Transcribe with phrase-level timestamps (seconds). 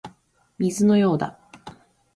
[0.71, 1.37] 水のようだ